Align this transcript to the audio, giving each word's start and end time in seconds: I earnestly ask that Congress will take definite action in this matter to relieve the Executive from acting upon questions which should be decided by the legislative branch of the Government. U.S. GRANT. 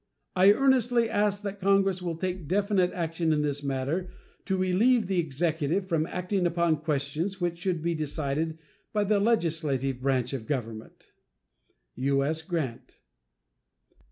I 0.35 0.51
earnestly 0.51 1.07
ask 1.11 1.43
that 1.43 1.59
Congress 1.59 2.01
will 2.01 2.17
take 2.17 2.47
definite 2.47 2.91
action 2.91 3.31
in 3.31 3.43
this 3.43 3.61
matter 3.61 4.09
to 4.45 4.57
relieve 4.57 5.05
the 5.05 5.19
Executive 5.19 5.87
from 5.87 6.07
acting 6.07 6.47
upon 6.47 6.77
questions 6.77 7.39
which 7.39 7.59
should 7.59 7.83
be 7.83 7.93
decided 7.93 8.57
by 8.93 9.03
the 9.03 9.19
legislative 9.19 10.01
branch 10.01 10.33
of 10.33 10.41
the 10.47 10.47
Government. 10.47 11.11
U.S. 11.93 12.41
GRANT. 12.41 12.97